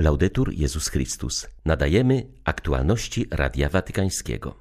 Laudetur 0.00 0.52
Jezus 0.52 0.88
Chrystus. 0.88 1.48
Nadajemy 1.64 2.26
aktualności 2.44 3.26
Radia 3.30 3.68
Watykańskiego. 3.68 4.54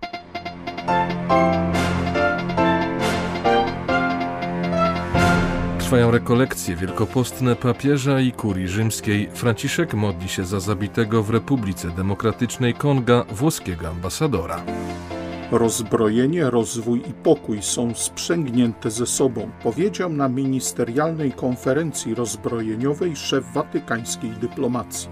Trwają 5.80 6.12
rekolekcje 6.12 6.76
wielkopostne 6.76 7.56
papieża 7.56 8.20
i 8.20 8.32
kurii 8.32 8.68
rzymskiej. 8.68 9.30
Franciszek 9.34 9.94
modli 9.94 10.30
się 10.30 10.46
za 10.46 10.60
zabitego 10.60 11.24
w 11.24 11.30
Republice 11.30 11.92
Demokratycznej 11.92 12.74
Konga 12.74 13.26
włoskiego 13.30 13.90
ambasadora. 13.90 14.64
Rozbrojenie, 15.52 16.50
rozwój 16.50 17.00
i 17.00 17.14
pokój 17.14 17.62
są 17.62 17.94
sprzęgnięte 17.96 18.92
ze 18.92 19.06
sobą, 19.06 19.50
powiedział 19.64 20.10
na 20.10 20.30
ministerialnej 20.30 21.32
konferencji 21.32 22.16
rozbrojeniowej 22.16 23.16
szef 23.16 23.54
watykańskiej 23.54 24.32
dyplomacji. 24.32 25.10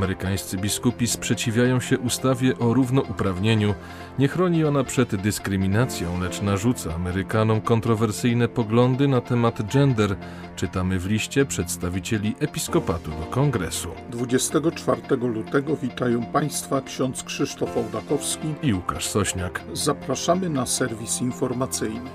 Amerykańscy 0.00 0.56
biskupi 0.56 1.06
sprzeciwiają 1.06 1.80
się 1.80 1.98
ustawie 1.98 2.58
o 2.58 2.74
równouprawnieniu. 2.74 3.74
Nie 4.18 4.28
chroni 4.28 4.64
ona 4.64 4.84
przed 4.84 5.16
dyskryminacją, 5.16 6.20
lecz 6.20 6.42
narzuca 6.42 6.94
Amerykanom 6.94 7.60
kontrowersyjne 7.60 8.48
poglądy 8.48 9.08
na 9.08 9.20
temat 9.20 9.62
gender, 9.72 10.16
czytamy 10.56 10.98
w 10.98 11.06
liście 11.06 11.46
przedstawicieli 11.46 12.34
episkopatu 12.38 13.10
do 13.10 13.26
kongresu. 13.30 13.88
24 14.10 15.16
lutego 15.16 15.76
witają 15.76 16.24
Państwa 16.24 16.80
ksiądz 16.80 17.22
Krzysztof 17.22 17.76
Ołdakowski 17.76 18.54
i 18.62 18.74
Łukasz 18.74 19.06
Sośniak. 19.06 19.60
Zapraszamy 19.72 20.50
na 20.50 20.66
serwis 20.66 21.20
informacyjny. 21.20 22.10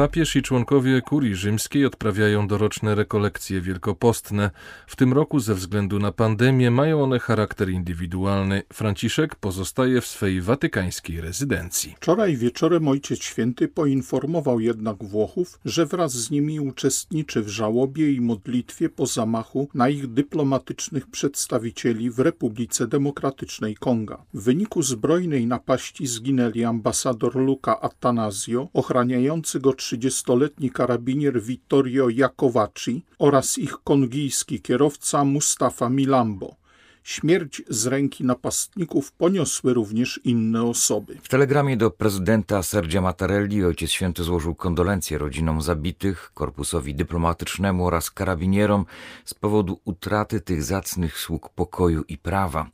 Papież 0.00 0.36
i 0.36 0.42
członkowie 0.42 1.02
kurii 1.02 1.34
rzymskiej 1.34 1.86
odprawiają 1.86 2.48
doroczne 2.48 2.94
rekolekcje 2.94 3.60
wielkopostne. 3.60 4.50
W 4.86 4.96
tym 4.96 5.12
roku 5.12 5.40
ze 5.40 5.54
względu 5.54 5.98
na 5.98 6.12
pandemię 6.12 6.70
mają 6.70 7.02
one 7.02 7.18
charakter 7.18 7.70
indywidualny. 7.70 8.62
Franciszek 8.72 9.34
pozostaje 9.34 10.00
w 10.00 10.06
swej 10.06 10.40
watykańskiej 10.40 11.20
rezydencji. 11.20 11.94
Wczoraj 11.96 12.36
wieczorem 12.36 12.88
Ojciec 12.88 13.22
Święty 13.22 13.68
poinformował 13.68 14.60
jednak 14.60 15.04
Włochów, 15.04 15.60
że 15.64 15.86
wraz 15.86 16.12
z 16.12 16.30
nimi 16.30 16.60
uczestniczy 16.60 17.42
w 17.42 17.48
żałobie 17.48 18.12
i 18.12 18.20
modlitwie 18.20 18.88
po 18.88 19.06
zamachu 19.06 19.68
na 19.74 19.88
ich 19.88 20.06
dyplomatycznych 20.06 21.06
przedstawicieli 21.06 22.10
w 22.10 22.18
Republice 22.18 22.86
Demokratycznej 22.86 23.74
Konga. 23.74 24.22
W 24.34 24.42
wyniku 24.42 24.82
zbrojnej 24.82 25.46
napaści 25.46 26.06
zginęli 26.06 26.64
ambasador 26.64 27.36
Luca 27.36 27.80
Attanasio, 27.80 28.68
ochraniający 28.72 29.60
go 29.60 29.72
30-letni 29.90 30.70
karabinier 30.70 31.42
Vittorio 31.42 32.08
Jacovaci 32.08 33.02
oraz 33.18 33.58
ich 33.58 33.76
kongijski 33.84 34.60
kierowca 34.60 35.24
Mustafa 35.24 35.88
Milambo. 35.88 36.56
Śmierć 37.02 37.62
z 37.68 37.86
ręki 37.86 38.24
napastników 38.24 39.12
poniosły 39.12 39.74
również 39.74 40.20
inne 40.24 40.62
osoby. 40.62 41.18
W 41.22 41.28
telegramie 41.28 41.76
do 41.76 41.90
prezydenta 41.90 42.62
Sergia 42.62 43.00
Mattarelli 43.00 43.64
Ojciec 43.64 43.90
Święty 43.90 44.24
złożył 44.24 44.54
kondolencje 44.54 45.18
rodzinom 45.18 45.62
zabitych, 45.62 46.30
korpusowi 46.34 46.94
dyplomatycznemu 46.94 47.86
oraz 47.86 48.10
karabinierom 48.10 48.86
z 49.24 49.34
powodu 49.34 49.80
utraty 49.84 50.40
tych 50.40 50.62
zacnych 50.62 51.18
sług 51.18 51.48
pokoju 51.48 52.04
i 52.08 52.18
prawa. 52.18 52.70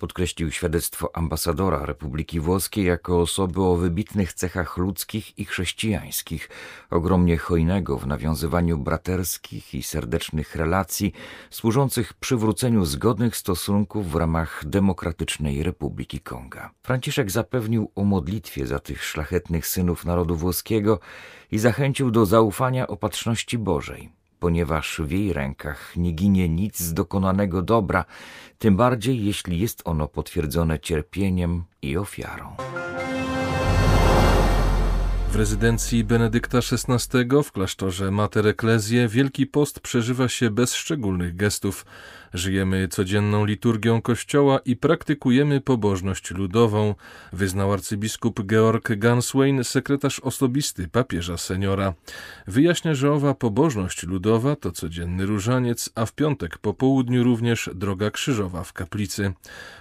Podkreślił 0.00 0.50
świadectwo 0.50 1.16
ambasadora 1.16 1.86
Republiki 1.86 2.40
Włoskiej 2.40 2.84
jako 2.84 3.20
osoby 3.20 3.62
o 3.62 3.76
wybitnych 3.76 4.32
cechach 4.32 4.76
ludzkich 4.76 5.38
i 5.38 5.44
chrześcijańskich, 5.44 6.48
ogromnie 6.90 7.38
hojnego 7.38 7.98
w 7.98 8.06
nawiązywaniu 8.06 8.78
braterskich 8.78 9.74
i 9.74 9.82
serdecznych 9.82 10.56
relacji, 10.56 11.12
służących 11.50 12.14
przywróceniu 12.14 12.84
zgodnych 12.84 13.36
stosunków 13.36 14.10
w 14.10 14.14
ramach 14.14 14.62
Demokratycznej 14.66 15.62
Republiki 15.62 16.20
Konga. 16.20 16.70
Franciszek 16.82 17.30
zapewnił 17.30 17.90
o 17.94 18.04
modlitwie 18.04 18.66
za 18.66 18.78
tych 18.78 19.04
szlachetnych 19.04 19.66
synów 19.66 20.04
narodu 20.04 20.36
włoskiego 20.36 21.00
i 21.50 21.58
zachęcił 21.58 22.10
do 22.10 22.26
zaufania 22.26 22.86
opatrzności 22.86 23.58
Bożej 23.58 24.19
ponieważ 24.40 25.00
w 25.04 25.10
jej 25.10 25.32
rękach 25.32 25.96
nie 25.96 26.12
ginie 26.12 26.48
nic 26.48 26.78
z 26.78 26.94
dokonanego 26.94 27.62
dobra, 27.62 28.04
tym 28.58 28.76
bardziej 28.76 29.24
jeśli 29.24 29.60
jest 29.60 29.82
ono 29.84 30.08
potwierdzone 30.08 30.78
cierpieniem 30.78 31.64
i 31.82 31.96
ofiarą. 31.96 32.56
W 35.30 35.36
rezydencji 35.36 36.04
Benedykta 36.04 36.58
XVI 36.58 37.42
w 37.44 37.52
klasztorze 37.52 38.10
Mater 38.10 38.46
Ecclesiae 38.46 39.08
Wielki 39.08 39.46
Post 39.46 39.80
przeżywa 39.80 40.28
się 40.28 40.50
bez 40.50 40.74
szczególnych 40.74 41.36
gestów. 41.36 41.86
Żyjemy 42.34 42.88
codzienną 42.88 43.44
liturgią 43.44 44.02
Kościoła 44.02 44.58
i 44.64 44.76
praktykujemy 44.76 45.60
pobożność 45.60 46.30
ludową, 46.30 46.94
wyznał 47.32 47.72
arcybiskup 47.72 48.46
Georg 48.46 48.98
Ganswein, 48.98 49.64
sekretarz 49.64 50.20
osobisty 50.20 50.88
papieża 50.88 51.36
seniora. 51.36 51.94
Wyjaśnia, 52.46 52.94
że 52.94 53.12
owa 53.12 53.34
pobożność 53.34 54.02
ludowa 54.02 54.56
to 54.56 54.72
codzienny 54.72 55.26
różaniec, 55.26 55.90
a 55.94 56.06
w 56.06 56.12
piątek 56.12 56.58
po 56.58 56.74
południu 56.74 57.24
również 57.24 57.70
droga 57.74 58.10
krzyżowa 58.10 58.64
w 58.64 58.72
kaplicy. 58.72 59.32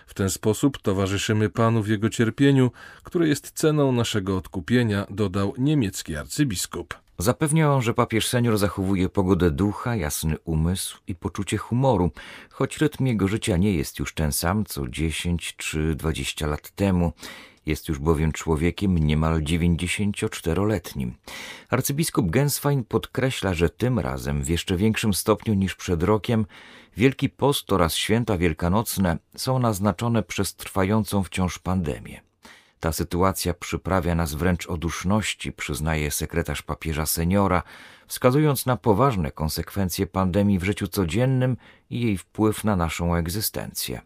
W 0.08 0.14
ten 0.14 0.30
sposób 0.30 0.78
towarzyszymy 0.78 1.50
Panu 1.50 1.84
w 1.84 1.88
Jego 1.88 2.10
cierpieniu, 2.10 2.72
które 3.04 3.28
jest 3.28 3.52
ceną 3.52 3.92
naszego 3.92 4.38
odkupienia, 4.38 5.06
dodał 5.10 5.54
niemiecki 5.58 6.16
arcybiskup. 6.16 7.09
Zapewniał, 7.19 7.81
że 7.81 7.94
papież 7.94 8.28
senior 8.28 8.57
zachowuje 8.57 9.09
pogodę 9.09 9.52
ducha, 9.52 9.96
jasny 9.96 10.38
umysł 10.46 10.97
i 11.07 11.16
poczucie 11.16 11.57
humoru, 11.57 12.12
choć 12.50 12.78
rytm 12.78 13.06
jego 13.06 13.28
życia 13.28 13.57
nie 13.57 13.74
jest 13.74 14.00
już 14.00 14.13
ten 14.13 14.31
sam 14.31 14.66
co 14.66 14.88
10 14.88 15.56
czy 15.57 15.96
20 15.96 16.47
lat 16.47 16.69
temu. 16.69 17.13
Jest 17.66 17.88
już 17.88 18.00
bowiem 18.00 18.31
człowiekiem 18.31 18.97
niemal 18.97 19.41
94-letnim. 19.41 21.12
Arcybiskup 21.69 22.31
Genswein 22.31 22.84
podkreśla, 22.84 23.53
że 23.53 23.69
tym 23.69 24.00
razem 24.00 24.44
w 24.44 24.50
jeszcze 24.50 24.78
większym 24.78 25.13
stopniu 25.13 25.53
niż 25.53 25.75
przed 25.75 26.03
rokiem 26.03 26.46
Wielki 26.97 27.30
Post 27.30 27.74
oraz 27.74 27.96
święta 27.96 28.38
wielkanocne 28.38 29.18
są 29.36 29.59
naznaczone 29.59 30.24
przez 30.24 30.56
trwającą 30.56 31.24
wciąż 31.24 31.59
pandemię. 31.59 32.28
Ta 32.79 32.91
sytuacja 32.91 33.53
przyprawia 33.53 34.16
nas 34.16 34.34
wręcz 34.34 34.67
o 34.67 34.78
duszności, 34.78 35.51
przyznaje 35.51 36.12
sekretarz 36.12 36.62
papieża 36.62 37.06
seniora, 37.06 37.63
wskazując 38.07 38.66
na 38.66 38.78
poważne 38.78 39.31
konsekwencje 39.31 40.07
pandemii 40.07 40.59
w 40.59 40.63
życiu 40.63 40.88
codziennym 40.88 41.57
i 41.89 42.01
jej 42.01 42.18
wpływ 42.18 42.63
na 42.63 42.75
naszą 42.75 43.16
egzystencję. 43.16 44.01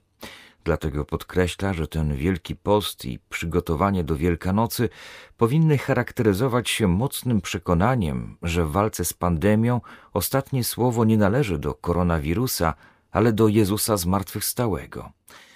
Dlatego 0.63 1.05
podkreśla, 1.05 1.73
że 1.73 1.87
ten 1.87 2.15
wielki 2.15 2.55
post 2.55 3.05
i 3.05 3.19
przygotowanie 3.29 4.03
do 4.03 4.15
Wielkanocy 4.15 4.89
powinny 5.37 5.77
charakteryzować 5.77 6.69
się 6.69 6.87
mocnym 6.87 7.41
przekonaniem, 7.41 8.37
że 8.41 8.65
w 8.65 8.71
walce 8.71 9.05
z 9.05 9.13
pandemią 9.13 9.81
ostatnie 10.13 10.63
słowo 10.63 11.05
nie 11.05 11.17
należy 11.17 11.57
do 11.57 11.73
koronawirusa, 11.73 12.73
ale 13.11 13.33
do 13.33 13.47
Jezusa 13.47 13.97
zmartwychwstałego. 13.97 15.11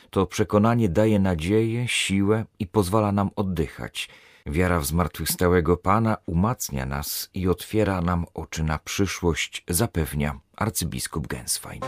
To 0.10 0.26
przekonanie 0.26 0.90
daje 0.90 1.20
nadzieję, 1.20 1.88
siłę 1.88 2.46
i 2.60 2.68
pozwala 2.68 3.12
nam 3.12 3.30
oddychać. 3.36 4.10
Wiara 4.46 4.80
w 4.80 4.86
zmartwychwstałego 4.86 5.78
Pana 5.78 6.18
umacnia 6.26 6.86
nas 6.86 7.30
i 7.34 7.48
otwiera 7.48 8.02
nam 8.02 8.26
oczy 8.34 8.64
na 8.64 8.80
przyszłość, 8.80 9.64
zapewnia 9.70 10.40
arcybiskup 10.56 11.28
Genswein. 11.28 11.82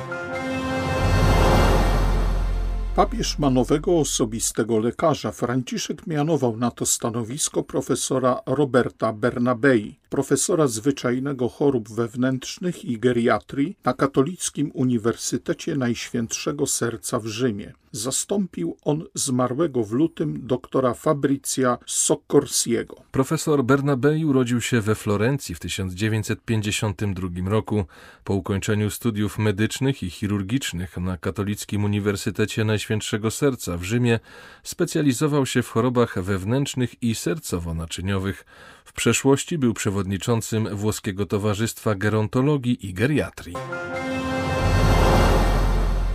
Papież 2.95 3.39
ma 3.39 3.49
nowego 3.49 3.99
osobistego 3.99 4.79
lekarza. 4.79 5.31
Franciszek 5.31 6.07
mianował 6.07 6.57
na 6.57 6.71
to 6.71 6.85
stanowisko 6.85 7.63
profesora 7.63 8.41
Roberta 8.45 9.13
Bernabei, 9.13 9.98
profesora 10.09 10.67
zwyczajnego 10.67 11.49
chorób 11.49 11.89
wewnętrznych 11.89 12.85
i 12.85 12.99
geriatrii 12.99 13.77
na 13.85 13.93
Katolickim 13.93 14.71
Uniwersytecie 14.73 15.75
Najświętszego 15.75 16.67
Serca 16.67 17.19
w 17.19 17.25
Rzymie. 17.25 17.73
Zastąpił 17.91 18.77
on 18.83 19.03
zmarłego 19.13 19.83
w 19.83 19.91
lutym 19.91 20.47
doktora 20.47 20.93
Fabrizia 20.93 21.77
Soccorsiego. 21.85 22.95
Profesor 23.11 23.63
Bernabei 23.63 24.25
urodził 24.25 24.61
się 24.61 24.81
we 24.81 24.95
Florencji 24.95 25.55
w 25.55 25.59
1952 25.59 27.49
roku. 27.49 27.85
Po 28.23 28.33
ukończeniu 28.33 28.89
studiów 28.89 29.37
medycznych 29.37 30.03
i 30.03 30.09
chirurgicznych 30.09 30.97
na 30.97 31.17
Katolickim 31.17 31.83
Uniwersytecie 31.83 32.65
Najświętszego 32.65 33.31
Serca 33.31 33.77
w 33.77 33.83
Rzymie 33.83 34.19
specjalizował 34.63 35.45
się 35.45 35.63
w 35.63 35.69
chorobach 35.69 36.23
wewnętrznych 36.23 37.03
i 37.03 37.15
sercowo-naczyniowych. 37.15 38.45
W 38.85 38.93
przeszłości 38.93 39.57
był 39.57 39.73
przewodniczącym 39.73 39.98
Włoskiego 40.75 41.25
Towarzystwa 41.25 41.95
Gerontologii 41.95 42.87
i 42.87 42.93
Geriatrii. 42.93 43.55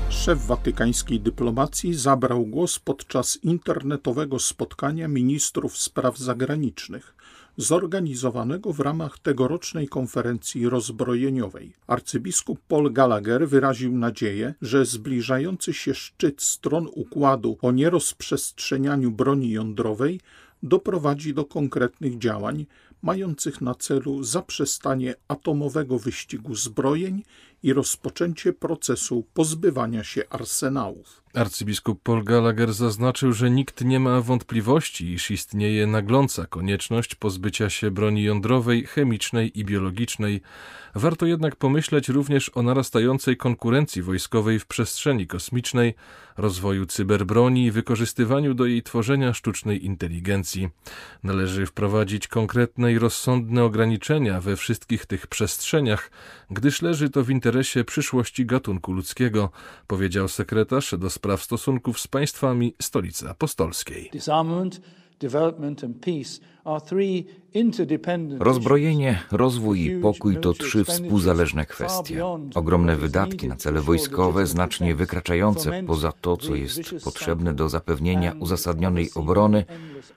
Szef 0.08 0.46
watykańskiej 0.46 1.20
dyplomacji 1.20 1.94
zabrał 1.94 2.46
głos 2.46 2.78
podczas 2.78 3.38
internetowego 3.42 4.38
spotkania 4.38 5.08
ministrów 5.08 5.78
spraw 5.78 6.18
zagranicznych. 6.18 7.14
zorganizowanego 7.56 8.72
w 8.72 8.80
ramach 8.80 9.18
tegorocznej 9.18 9.88
konferencji 9.88 10.68
rozbrojeniowej. 10.68 11.72
Arcybiskup 11.86 12.60
Paul 12.68 12.92
Gallagher 12.92 13.48
wyraził 13.48 13.98
nadzieję, 13.98 14.54
że 14.62 14.84
zbliżający 14.84 15.72
się 15.72 15.94
szczyt 15.94 16.42
stron 16.42 16.88
układu 16.92 17.58
o 17.62 17.72
nierozprzestrzenianiu 17.72 19.10
broni 19.10 19.50
jądrowej 19.50 20.20
doprowadzi 20.62 21.34
do 21.34 21.44
konkretnych 21.44 22.18
działań 22.18 22.66
mających 23.04 23.60
na 23.60 23.74
celu 23.74 24.22
zaprzestanie 24.22 25.14
atomowego 25.28 25.98
wyścigu 25.98 26.54
zbrojeń 26.54 27.22
i 27.62 27.72
rozpoczęcie 27.72 28.52
procesu 28.52 29.26
pozbywania 29.34 30.04
się 30.04 30.22
arsenałów. 30.30 31.23
Arcybiskup 31.34 32.02
Paul 32.02 32.24
Gallagher 32.24 32.72
zaznaczył, 32.72 33.32
że 33.32 33.50
nikt 33.50 33.84
nie 33.84 34.00
ma 34.00 34.20
wątpliwości, 34.20 35.12
iż 35.12 35.30
istnieje 35.30 35.86
nagląca 35.86 36.46
konieczność 36.46 37.14
pozbycia 37.14 37.70
się 37.70 37.90
broni 37.90 38.22
jądrowej, 38.22 38.86
chemicznej 38.86 39.58
i 39.58 39.64
biologicznej. 39.64 40.40
Warto 40.94 41.26
jednak 41.26 41.56
pomyśleć 41.56 42.08
również 42.08 42.50
o 42.54 42.62
narastającej 42.62 43.36
konkurencji 43.36 44.02
wojskowej 44.02 44.58
w 44.58 44.66
przestrzeni 44.66 45.26
kosmicznej, 45.26 45.94
rozwoju 46.36 46.86
cyberbroni 46.86 47.64
i 47.64 47.70
wykorzystywaniu 47.70 48.54
do 48.54 48.66
jej 48.66 48.82
tworzenia 48.82 49.34
sztucznej 49.34 49.84
inteligencji. 49.84 50.68
Należy 51.22 51.66
wprowadzić 51.66 52.28
konkretne 52.28 52.92
i 52.92 52.98
rozsądne 52.98 53.64
ograniczenia 53.64 54.40
we 54.40 54.56
wszystkich 54.56 55.06
tych 55.06 55.26
przestrzeniach, 55.26 56.10
gdyż 56.50 56.82
leży 56.82 57.10
to 57.10 57.24
w 57.24 57.30
interesie 57.30 57.84
przyszłości 57.84 58.46
gatunku 58.46 58.92
ludzkiego, 58.92 59.50
powiedział 59.86 60.28
sekretarz 60.28 60.94
do 60.98 61.10
stosunków 61.42 62.00
z 62.00 62.06
państwami 62.06 62.74
Stolicy 62.82 63.28
Apostolskiej. 63.28 64.10
Rozbrojenie, 68.38 69.22
rozwój 69.32 69.84
i 69.84 70.00
pokój 70.00 70.36
to 70.36 70.52
trzy 70.52 70.84
współzależne 70.84 71.66
kwestie. 71.66 72.24
Ogromne 72.54 72.96
wydatki 72.96 73.48
na 73.48 73.56
cele 73.56 73.80
wojskowe, 73.80 74.46
znacznie 74.46 74.94
wykraczające 74.94 75.82
poza 75.82 76.12
to, 76.12 76.36
co 76.36 76.54
jest 76.54 76.80
potrzebne 77.04 77.54
do 77.54 77.68
zapewnienia 77.68 78.34
uzasadnionej 78.40 79.10
obrony, 79.14 79.64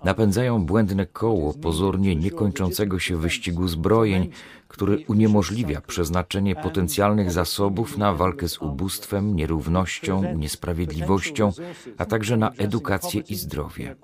napędzają 0.03 0.65
błędne 0.65 1.05
koło 1.05 1.53
pozornie 1.53 2.15
niekończącego 2.15 2.99
się 2.99 3.17
wyścigu 3.17 3.67
zbrojeń, 3.67 4.29
który 4.67 5.03
uniemożliwia 5.07 5.81
przeznaczenie 5.81 6.55
potencjalnych 6.55 7.31
zasobów 7.31 7.97
na 7.97 8.13
walkę 8.13 8.47
z 8.47 8.61
ubóstwem, 8.61 9.35
nierównością, 9.35 10.35
niesprawiedliwością, 10.35 11.51
a 11.97 12.05
także 12.05 12.37
na 12.37 12.51
edukację 12.51 13.21
i 13.29 13.35
zdrowie. 13.35 13.95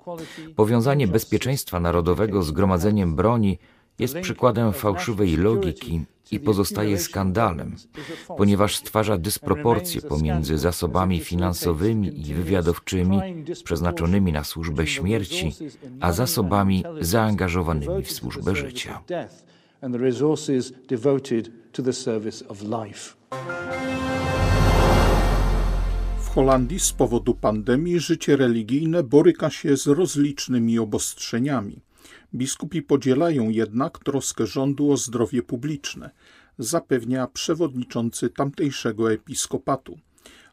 Powiązanie 0.56 1.08
bezpieczeństwa 1.08 1.80
narodowego 1.80 2.33
z 2.42 2.50
gromadzeniem 2.50 3.16
broni 3.16 3.58
jest 3.98 4.14
przykładem 4.20 4.72
fałszywej 4.72 5.36
logiki 5.36 6.04
i 6.30 6.40
pozostaje 6.40 6.98
skandalem, 6.98 7.76
ponieważ 8.36 8.76
stwarza 8.76 9.18
dysproporcje 9.18 10.00
pomiędzy 10.00 10.58
zasobami 10.58 11.20
finansowymi 11.20 12.28
i 12.28 12.34
wywiadowczymi 12.34 13.18
przeznaczonymi 13.64 14.32
na 14.32 14.44
służbę 14.44 14.86
śmierci, 14.86 15.52
a 16.00 16.12
zasobami 16.12 16.84
zaangażowanymi 17.00 18.02
w 18.02 18.12
służbę 18.12 18.56
życia. 18.56 19.00
W 26.18 26.28
Holandii 26.28 26.80
z 26.80 26.92
powodu 26.92 27.34
pandemii 27.34 28.00
życie 28.00 28.36
religijne 28.36 29.02
boryka 29.02 29.50
się 29.50 29.76
z 29.76 29.86
rozlicznymi 29.86 30.78
obostrzeniami. 30.78 31.80
Biskupi 32.34 32.82
podzielają 32.82 33.48
jednak 33.48 33.98
troskę 33.98 34.46
rządu 34.46 34.92
o 34.92 34.96
zdrowie 34.96 35.42
publiczne, 35.42 36.10
zapewnia 36.58 37.26
przewodniczący 37.26 38.30
tamtejszego 38.30 39.12
episkopatu. 39.12 39.98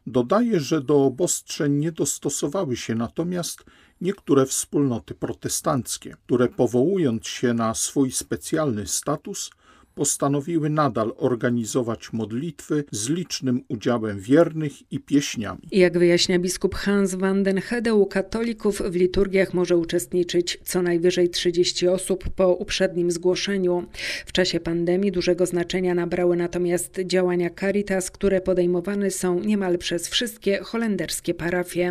Dodaje, 0.06 0.60
że 0.60 0.80
do 0.80 1.04
obostrzeń 1.04 1.72
nie 1.72 1.92
dostosowały 1.92 2.76
się 2.76 2.94
natomiast 2.94 3.64
niektóre 4.00 4.46
wspólnoty 4.46 5.14
protestanckie, 5.14 6.16
które 6.26 6.48
powołując 6.48 7.26
się 7.26 7.54
na 7.54 7.74
swój 7.74 8.12
specjalny 8.12 8.86
status, 8.86 9.50
postanowiły 9.94 10.70
nadal 10.70 11.12
organizować 11.16 12.12
modlitwy 12.12 12.84
z 12.90 13.08
licznym 13.08 13.60
udziałem 13.68 14.20
wiernych 14.20 14.92
i 14.92 14.98
pieśniami. 15.00 15.60
Jak 15.72 15.98
wyjaśnia 15.98 16.38
biskup 16.38 16.74
Hans 16.74 17.14
van 17.14 17.42
den 17.42 17.60
Hede, 17.60 17.94
u 17.94 18.06
katolików 18.06 18.82
w 18.90 18.94
liturgiach 18.94 19.54
może 19.54 19.76
uczestniczyć 19.76 20.58
co 20.64 20.82
najwyżej 20.82 21.30
30 21.30 21.88
osób 21.88 22.28
po 22.28 22.54
uprzednim 22.54 23.10
zgłoszeniu. 23.10 23.86
W 24.26 24.32
czasie 24.32 24.60
pandemii 24.60 25.12
dużego 25.12 25.46
znaczenia 25.46 25.94
nabrały 25.94 26.36
natomiast 26.36 27.00
działania 27.04 27.50
Caritas, 27.60 28.10
które 28.10 28.40
podejmowane 28.40 29.10
są 29.10 29.40
niemal 29.40 29.78
przez 29.78 30.08
wszystkie 30.08 30.58
holenderskie 30.58 31.34
parafie. 31.34 31.90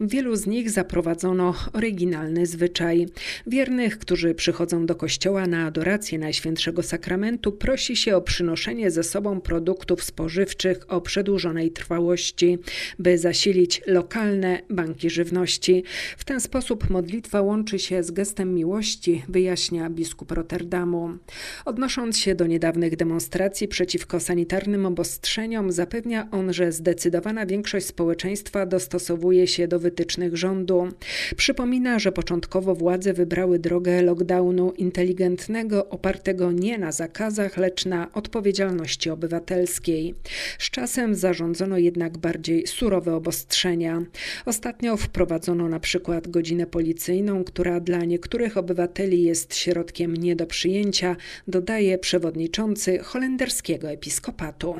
W 0.00 0.10
wielu 0.10 0.36
z 0.36 0.46
nich 0.46 0.70
zaprowadzono 0.70 1.54
oryginalny 1.72 2.46
zwyczaj. 2.46 3.06
Wiernych, 3.46 3.98
którzy 3.98 4.34
przychodzą 4.34 4.86
do 4.86 4.94
kościoła 4.94 5.46
na 5.46 5.66
adorację 5.66 6.18
Najświętszego 6.18 6.82
Sakramentu, 6.82 7.39
konsumentu 7.40 7.52
prosi 7.52 7.96
się 7.96 8.16
o 8.16 8.20
przynoszenie 8.20 8.90
ze 8.90 9.02
sobą 9.02 9.40
produktów 9.40 10.04
spożywczych 10.04 10.84
o 10.88 11.00
przedłużonej 11.00 11.70
trwałości, 11.70 12.58
by 12.98 13.18
zasilić 13.18 13.82
lokalne 13.86 14.62
banki 14.70 15.10
żywności. 15.10 15.84
W 16.18 16.24
ten 16.24 16.40
sposób 16.40 16.90
modlitwa 16.90 17.40
łączy 17.40 17.78
się 17.78 18.02
z 18.02 18.10
gestem 18.10 18.54
miłości, 18.54 19.22
wyjaśnia 19.28 19.90
biskup 19.90 20.32
Rotterdamu. 20.32 21.18
Odnosząc 21.64 22.18
się 22.18 22.34
do 22.34 22.46
niedawnych 22.46 22.96
demonstracji 22.96 23.68
przeciwko 23.68 24.20
sanitarnym 24.20 24.86
obostrzeniom, 24.86 25.72
zapewnia 25.72 26.28
on, 26.30 26.52
że 26.52 26.72
zdecydowana 26.72 27.46
większość 27.46 27.86
społeczeństwa 27.86 28.66
dostosowuje 28.66 29.46
się 29.46 29.68
do 29.68 29.78
wytycznych 29.78 30.36
rządu. 30.36 30.88
Przypomina, 31.36 31.98
że 31.98 32.12
początkowo 32.12 32.74
władze 32.74 33.12
wybrały 33.12 33.58
drogę 33.58 34.02
lockdownu 34.02 34.72
inteligentnego, 34.72 35.88
opartego 35.88 36.52
nie 36.52 36.78
na 36.78 36.92
zakazach, 36.92 37.29
nakazach, 37.30 37.56
lecz 37.56 37.86
na 37.86 38.12
odpowiedzialności 38.12 39.10
obywatelskiej. 39.10 40.14
Z 40.58 40.70
czasem 40.70 41.14
zarządzono 41.14 41.78
jednak 41.78 42.18
bardziej 42.18 42.66
surowe 42.66 43.14
obostrzenia. 43.14 44.02
Ostatnio 44.46 44.96
wprowadzono 44.96 45.68
na 45.68 45.80
przykład 45.80 46.28
godzinę 46.28 46.66
policyjną, 46.66 47.44
która 47.44 47.80
dla 47.80 47.98
niektórych 47.98 48.56
obywateli 48.56 49.22
jest 49.22 49.56
środkiem 49.56 50.16
nie 50.16 50.36
do 50.36 50.46
przyjęcia, 50.46 51.16
dodaje 51.48 51.98
przewodniczący 51.98 52.98
holenderskiego 52.98 53.90
episkopatu. 53.90 54.74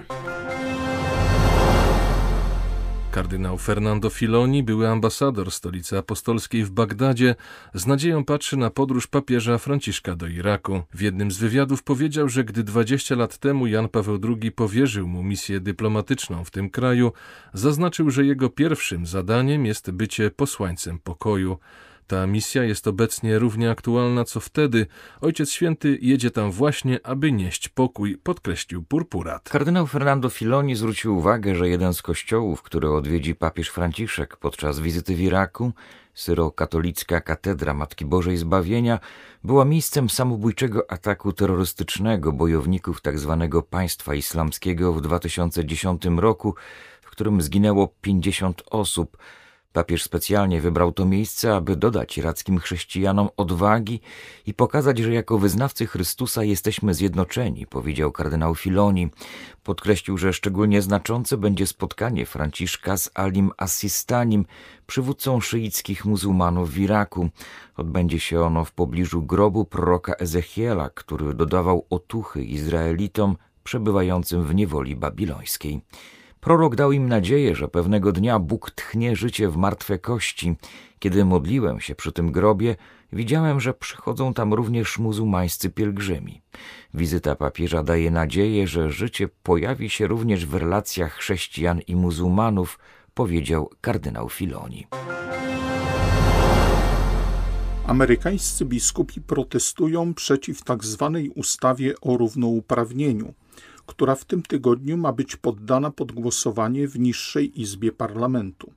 Kardynał 3.10 3.58
Fernando 3.58 4.10
Filoni, 4.10 4.62
były 4.62 4.88
ambasador 4.88 5.50
stolicy 5.50 5.98
apostolskiej 5.98 6.64
w 6.64 6.70
Bagdadzie, 6.70 7.34
z 7.74 7.86
nadzieją 7.86 8.24
patrzy 8.24 8.56
na 8.56 8.70
podróż 8.70 9.06
papieża 9.06 9.58
Franciszka 9.58 10.16
do 10.16 10.26
Iraku. 10.26 10.82
W 10.94 11.00
jednym 11.00 11.30
z 11.30 11.38
wywiadów 11.38 11.82
powiedział, 11.82 12.28
że 12.28 12.44
gdy 12.44 12.64
20 12.64 13.14
lat 13.14 13.38
temu 13.38 13.66
Jan 13.66 13.88
Paweł 13.88 14.18
II 14.24 14.52
powierzył 14.52 15.08
mu 15.08 15.22
misję 15.22 15.60
dyplomatyczną 15.60 16.44
w 16.44 16.50
tym 16.50 16.70
kraju, 16.70 17.12
zaznaczył, 17.54 18.10
że 18.10 18.24
jego 18.24 18.48
pierwszym 18.50 19.06
zadaniem 19.06 19.66
jest 19.66 19.90
bycie 19.90 20.30
posłańcem 20.30 20.98
pokoju. 20.98 21.58
Ta 22.10 22.26
misja 22.26 22.64
jest 22.64 22.86
obecnie 22.86 23.38
równie 23.38 23.70
aktualna 23.70 24.24
co 24.24 24.40
wtedy. 24.40 24.86
Ojciec 25.20 25.50
Święty 25.50 25.98
jedzie 26.02 26.30
tam 26.30 26.50
właśnie, 26.50 27.00
aby 27.06 27.32
nieść 27.32 27.68
pokój, 27.68 28.18
podkreślił 28.18 28.82
purpurat. 28.82 29.48
Kardynał 29.48 29.86
Fernando 29.86 30.30
Filoni 30.30 30.76
zwrócił 30.76 31.16
uwagę, 31.16 31.54
że 31.54 31.68
jeden 31.68 31.94
z 31.94 32.02
kościołów, 32.02 32.62
który 32.62 32.90
odwiedzi 32.90 33.34
papież 33.34 33.68
Franciszek 33.68 34.36
podczas 34.36 34.80
wizyty 34.80 35.14
w 35.14 35.20
Iraku, 35.20 35.72
Syrokatolicka 36.14 37.20
Katedra 37.20 37.74
Matki 37.74 38.04
Bożej 38.04 38.36
Zbawienia, 38.36 38.98
była 39.44 39.64
miejscem 39.64 40.10
samobójczego 40.10 40.90
ataku 40.90 41.32
terrorystycznego 41.32 42.32
bojowników 42.32 43.00
tzw. 43.00 43.48
Tak 43.52 43.66
państwa 43.66 44.14
islamskiego 44.14 44.92
w 44.92 45.00
2010 45.00 46.02
roku, 46.16 46.54
w 47.02 47.10
którym 47.10 47.42
zginęło 47.42 47.94
50 48.00 48.62
osób, 48.70 49.16
Papież 49.72 50.02
specjalnie 50.02 50.60
wybrał 50.60 50.92
to 50.92 51.04
miejsce, 51.04 51.56
aby 51.56 51.76
dodać 51.76 52.18
irackim 52.18 52.58
chrześcijanom 52.58 53.28
odwagi 53.36 54.00
i 54.46 54.54
pokazać, 54.54 54.98
że 54.98 55.12
jako 55.14 55.38
wyznawcy 55.38 55.86
Chrystusa 55.86 56.44
jesteśmy 56.44 56.94
zjednoczeni, 56.94 57.66
powiedział 57.66 58.12
kardynał 58.12 58.54
Filoni. 58.54 59.10
Podkreślił, 59.64 60.18
że 60.18 60.32
szczególnie 60.32 60.82
znaczące 60.82 61.36
będzie 61.36 61.66
spotkanie 61.66 62.26
Franciszka 62.26 62.96
z 62.96 63.10
Alim 63.14 63.50
Assistanim, 63.56 64.46
przywódcą 64.86 65.40
szyickich 65.40 66.04
muzułmanów 66.04 66.70
w 66.70 66.78
Iraku. 66.78 67.28
Odbędzie 67.76 68.20
się 68.20 68.40
ono 68.40 68.64
w 68.64 68.72
pobliżu 68.72 69.22
grobu 69.22 69.64
proroka 69.64 70.12
Ezechiela, 70.12 70.90
który 70.90 71.34
dodawał 71.34 71.86
otuchy 71.90 72.44
Izraelitom 72.44 73.36
przebywającym 73.64 74.44
w 74.44 74.54
niewoli 74.54 74.96
babilońskiej. 74.96 75.80
Prorok 76.40 76.76
dał 76.76 76.92
im 76.92 77.08
nadzieję, 77.08 77.54
że 77.54 77.68
pewnego 77.68 78.12
dnia 78.12 78.38
Bóg 78.38 78.70
tchnie 78.70 79.16
życie 79.16 79.48
w 79.48 79.56
martwe 79.56 79.98
kości. 79.98 80.56
Kiedy 80.98 81.24
modliłem 81.24 81.80
się 81.80 81.94
przy 81.94 82.12
tym 82.12 82.32
grobie, 82.32 82.76
widziałem, 83.12 83.60
że 83.60 83.74
przychodzą 83.74 84.34
tam 84.34 84.54
również 84.54 84.98
muzułmańscy 84.98 85.70
pielgrzymi. 85.70 86.42
Wizyta 86.94 87.36
papieża 87.36 87.82
daje 87.82 88.10
nadzieję, 88.10 88.66
że 88.66 88.90
życie 88.90 89.28
pojawi 89.42 89.90
się 89.90 90.06
również 90.06 90.46
w 90.46 90.54
relacjach 90.54 91.12
chrześcijan 91.12 91.80
i 91.80 91.96
muzułmanów, 91.96 92.78
powiedział 93.14 93.70
kardynał 93.80 94.28
Filoni. 94.28 94.86
Amerykańscy 97.86 98.64
biskupi 98.64 99.20
protestują 99.20 100.14
przeciw 100.14 100.62
tzw. 100.64 101.12
Tak 101.12 101.36
ustawie 101.38 101.94
o 102.00 102.16
równouprawnieniu, 102.16 103.34
która 103.90 104.14
w 104.14 104.24
tym 104.24 104.42
tygodniu 104.42 104.96
ma 104.96 105.12
być 105.12 105.36
poddana 105.36 105.90
pod 105.90 106.12
głosowanie 106.12 106.88
w 106.88 106.98
niższej 106.98 107.60
izbie 107.60 107.92
parlamentu. 107.92 108.72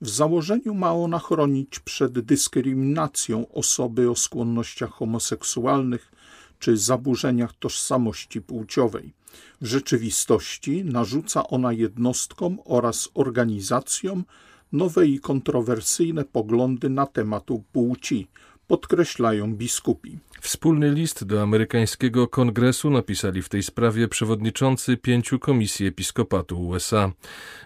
W 0.00 0.08
założeniu 0.08 0.74
ma 0.74 0.92
ona 0.92 1.18
chronić 1.18 1.78
przed 1.78 2.20
dyskryminacją 2.20 3.48
osoby 3.48 4.10
o 4.10 4.16
skłonnościach 4.16 4.90
homoseksualnych 4.90 6.12
czy 6.58 6.76
zaburzeniach 6.76 7.52
tożsamości 7.52 8.40
płciowej. 8.40 9.12
W 9.60 9.66
rzeczywistości 9.66 10.84
narzuca 10.84 11.48
ona 11.48 11.72
jednostkom 11.72 12.58
oraz 12.64 13.08
organizacjom 13.14 14.24
nowe 14.72 15.06
i 15.06 15.20
kontrowersyjne 15.20 16.24
poglądy 16.24 16.90
na 16.90 17.06
temat 17.06 17.46
płci, 17.72 18.28
podkreślają 18.66 19.54
biskupi. 19.54 20.18
Wspólny 20.44 20.90
list 20.90 21.24
do 21.24 21.42
amerykańskiego 21.42 22.28
kongresu 22.28 22.90
napisali 22.90 23.42
w 23.42 23.48
tej 23.48 23.62
sprawie 23.62 24.08
przewodniczący 24.08 24.96
pięciu 24.96 25.38
komisji 25.38 25.86
episkopatu 25.86 26.66
USA. 26.66 27.12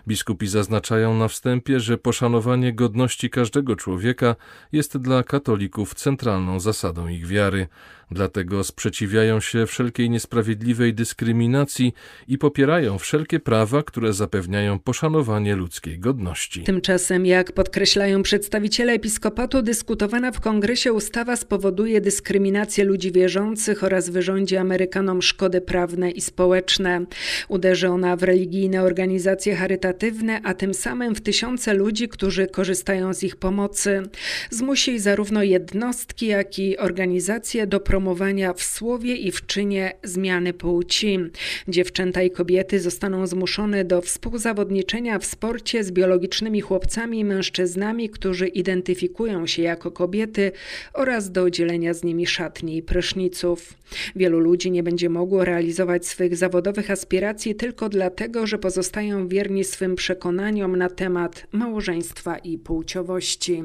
Biskupi 0.08 0.46
zaznaczają 0.46 1.14
na 1.14 1.28
wstępie, 1.28 1.80
że 1.80 1.98
poszanowanie 1.98 2.72
godności 2.72 3.30
każdego 3.30 3.76
człowieka 3.76 4.36
jest 4.72 4.98
dla 4.98 5.22
katolików 5.22 5.94
centralną 5.94 6.60
zasadą 6.60 7.08
ich 7.08 7.26
wiary. 7.26 7.66
Dlatego 8.10 8.64
sprzeciwiają 8.64 9.40
się 9.40 9.66
wszelkiej 9.66 10.10
niesprawiedliwej 10.10 10.94
dyskryminacji 10.94 11.92
i 12.28 12.38
popierają 12.38 12.98
wszelkie 12.98 13.40
prawa, 13.40 13.82
które 13.82 14.12
zapewniają 14.12 14.78
poszanowanie 14.78 15.56
ludzkiej 15.56 15.98
godności. 15.98 16.62
Tymczasem, 16.62 17.26
jak 17.26 17.52
podkreślają 17.52 18.22
przedstawiciele 18.22 18.92
episkopatu, 18.92 19.62
dyskutowana 19.62 20.32
w 20.32 20.40
kongresie 20.40 20.92
ustawa 20.92 21.36
spowoduje 21.36 22.00
dyskryminację 22.00 22.67
ludzi 22.76 23.12
wierzących 23.12 23.84
oraz 23.84 24.10
wyrządzi 24.10 24.56
Amerykanom 24.56 25.22
szkody 25.22 25.60
prawne 25.60 26.10
i 26.10 26.20
społeczne. 26.20 27.04
Uderzy 27.48 27.88
ona 27.88 28.16
w 28.16 28.22
religijne 28.22 28.82
organizacje 28.82 29.56
charytatywne, 29.56 30.40
a 30.44 30.54
tym 30.54 30.74
samym 30.74 31.14
w 31.14 31.20
tysiące 31.20 31.74
ludzi, 31.74 32.08
którzy 32.08 32.46
korzystają 32.46 33.14
z 33.14 33.22
ich 33.22 33.36
pomocy. 33.36 34.02
Zmusi 34.50 34.98
zarówno 34.98 35.42
jednostki, 35.42 36.26
jak 36.26 36.58
i 36.58 36.78
organizacje 36.78 37.66
do 37.66 37.80
promowania 37.80 38.52
w 38.52 38.62
słowie 38.62 39.16
i 39.16 39.32
w 39.32 39.46
czynie 39.46 39.92
zmiany 40.02 40.52
płci. 40.52 41.18
Dziewczęta 41.68 42.22
i 42.22 42.30
kobiety 42.30 42.80
zostaną 42.80 43.26
zmuszone 43.26 43.84
do 43.84 44.00
współzawodniczenia 44.00 45.18
w 45.18 45.24
sporcie 45.24 45.84
z 45.84 45.92
biologicznymi 45.92 46.60
chłopcami 46.60 47.18
i 47.18 47.24
mężczyznami, 47.24 48.10
którzy 48.10 48.48
identyfikują 48.48 49.46
się 49.46 49.62
jako 49.62 49.90
kobiety 49.90 50.52
oraz 50.94 51.32
do 51.32 51.50
dzielenia 51.50 51.94
z 51.94 52.04
nimi 52.04 52.26
pryszniców. 52.86 53.74
Wielu 54.16 54.38
ludzi 54.38 54.70
nie 54.70 54.82
będzie 54.82 55.08
mogło 55.08 55.44
realizować 55.44 56.06
swych 56.06 56.36
zawodowych 56.36 56.90
aspiracji 56.90 57.54
tylko 57.54 57.88
dlatego, 57.88 58.46
że 58.46 58.58
pozostają 58.58 59.28
wierni 59.28 59.64
swym 59.64 59.96
przekonaniom 59.96 60.76
na 60.76 60.88
temat 60.88 61.46
małżeństwa 61.52 62.38
i 62.38 62.58
płciowości. 62.58 63.64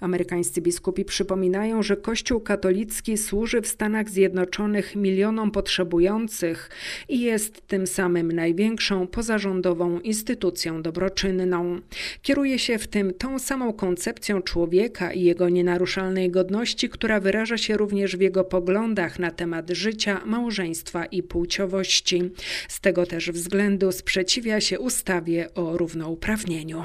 Amerykańscy 0.00 0.60
biskupi 0.60 1.04
przypominają, 1.04 1.82
że 1.82 1.96
Kościół 1.96 2.40
katolicki 2.40 3.16
służy 3.16 3.60
w 3.60 3.68
Stanach 3.68 4.10
Zjednoczonych 4.10 4.96
milionom 4.96 5.50
potrzebujących 5.50 6.70
i 7.08 7.20
jest 7.20 7.66
tym 7.66 7.86
samym 7.86 8.32
największą 8.32 9.06
pozarządową 9.06 10.00
instytucją 10.00 10.82
dobroczynną. 10.82 11.80
Kieruje 12.22 12.58
się 12.58 12.78
w 12.78 12.86
tym 12.86 13.14
tą 13.14 13.38
samą 13.38 13.72
koncepcją 13.72 14.42
człowieka 14.42 15.12
i 15.12 15.22
jego 15.22 15.48
nienaruszalnej 15.48 16.30
godności, 16.30 16.88
która 16.88 17.20
wyraża 17.20 17.58
się 17.58 17.76
również 17.76 18.13
w 18.16 18.20
jego 18.20 18.44
poglądach 18.44 19.18
na 19.18 19.30
temat 19.30 19.70
życia, 19.70 20.20
małżeństwa 20.24 21.04
i 21.04 21.22
płciowości. 21.22 22.22
Z 22.68 22.80
tego 22.80 23.06
też 23.06 23.30
względu 23.30 23.92
sprzeciwia 23.92 24.60
się 24.60 24.80
ustawie 24.80 25.54
o 25.54 25.76
równouprawnieniu. 25.76 26.84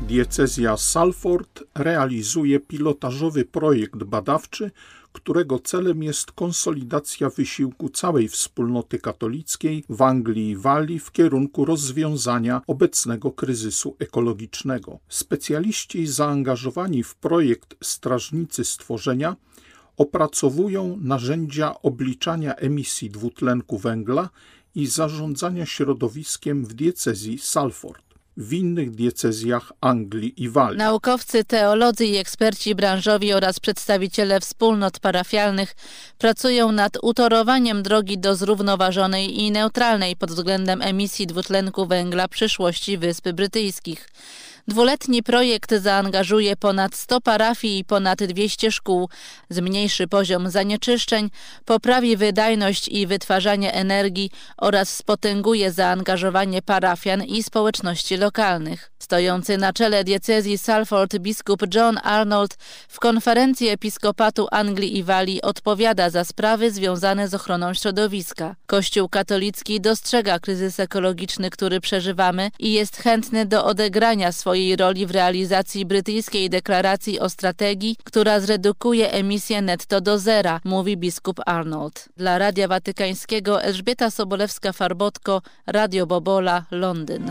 Diecezja 0.00 0.76
Salford 0.76 1.62
realizuje 1.74 2.60
pilotażowy 2.60 3.44
projekt 3.44 4.04
badawczy, 4.04 4.70
którego 5.12 5.58
celem 5.58 6.02
jest 6.02 6.32
konsolidacja 6.32 7.30
wysiłku 7.30 7.88
całej 7.88 8.28
wspólnoty 8.28 8.98
katolickiej 8.98 9.84
w 9.88 10.02
Anglii 10.02 10.50
i 10.50 10.56
Walii 10.56 10.98
w 10.98 11.12
kierunku 11.12 11.64
rozwiązania 11.64 12.62
obecnego 12.66 13.32
kryzysu 13.32 13.96
ekologicznego. 13.98 14.98
Specjaliści 15.08 16.06
zaangażowani 16.06 17.02
w 17.02 17.14
projekt 17.14 17.76
Strażnicy 17.82 18.64
Stworzenia 18.64 19.36
opracowują 19.96 20.98
narzędzia 21.00 21.82
obliczania 21.82 22.54
emisji 22.56 23.10
dwutlenku 23.10 23.78
węgla 23.78 24.30
i 24.74 24.86
zarządzania 24.86 25.66
środowiskiem 25.66 26.64
w 26.64 26.74
diecezji 26.74 27.38
Salford 27.38 28.09
w 28.36 28.52
innych 28.52 28.90
diecezjach 28.90 29.72
Anglii 29.80 30.42
i 30.42 30.48
Walii. 30.48 30.78
Naukowcy, 30.78 31.44
teolodzy 31.44 32.06
i 32.06 32.16
eksperci 32.16 32.74
branżowi 32.74 33.32
oraz 33.32 33.60
przedstawiciele 33.60 34.40
wspólnot 34.40 35.00
parafialnych 35.00 35.74
pracują 36.18 36.72
nad 36.72 36.98
utorowaniem 37.02 37.82
drogi 37.82 38.18
do 38.18 38.36
zrównoważonej 38.36 39.40
i 39.40 39.50
neutralnej 39.50 40.16
pod 40.16 40.30
względem 40.30 40.82
emisji 40.82 41.26
dwutlenku 41.26 41.86
węgla 41.86 42.28
przyszłości 42.28 42.98
Wysp 42.98 43.28
Brytyjskich. 43.32 44.08
Dwuletni 44.68 45.22
projekt 45.22 45.74
zaangażuje 45.74 46.56
ponad 46.56 46.94
100 46.94 47.20
parafii 47.20 47.78
i 47.78 47.84
ponad 47.84 48.24
200 48.24 48.72
szkół, 48.72 49.08
zmniejszy 49.50 50.08
poziom 50.08 50.50
zanieczyszczeń, 50.50 51.30
poprawi 51.64 52.16
wydajność 52.16 52.88
i 52.88 53.06
wytwarzanie 53.06 53.72
energii 53.72 54.30
oraz 54.56 54.96
spotęguje 54.96 55.72
zaangażowanie 55.72 56.62
parafian 56.62 57.24
i 57.24 57.42
społeczności 57.42 58.16
lokalnych. 58.16 58.90
Stojący 59.10 59.58
na 59.58 59.72
czele 59.72 60.04
diecezji 60.04 60.58
Salford 60.58 61.18
biskup 61.18 61.74
John 61.74 61.98
Arnold 62.02 62.54
w 62.88 63.00
konferencji 63.00 63.68
episkopatu 63.68 64.48
Anglii 64.50 64.98
i 64.98 65.02
Walii 65.02 65.42
odpowiada 65.42 66.10
za 66.10 66.24
sprawy 66.24 66.70
związane 66.70 67.28
z 67.28 67.34
ochroną 67.34 67.74
środowiska. 67.74 68.56
Kościół 68.66 69.08
katolicki 69.08 69.80
dostrzega 69.80 70.38
kryzys 70.38 70.80
ekologiczny, 70.80 71.50
który 71.50 71.80
przeżywamy 71.80 72.50
i 72.58 72.72
jest 72.72 72.96
chętny 72.96 73.46
do 73.46 73.64
odegrania 73.64 74.32
swojej 74.32 74.76
roli 74.76 75.06
w 75.06 75.10
realizacji 75.10 75.86
brytyjskiej 75.86 76.50
deklaracji 76.50 77.20
o 77.20 77.28
strategii, 77.28 77.96
która 78.04 78.40
zredukuje 78.40 79.12
emisję 79.12 79.62
netto 79.62 80.00
do 80.00 80.18
zera, 80.18 80.60
mówi 80.64 80.96
biskup 80.96 81.40
Arnold. 81.46 82.08
Dla 82.16 82.38
Radia 82.38 82.68
Watykańskiego 82.68 83.62
Elżbieta 83.62 84.08
Sobolewska-Farbotko, 84.08 85.40
Radio 85.66 86.06
Bobola, 86.06 86.64
Londyn. 86.70 87.30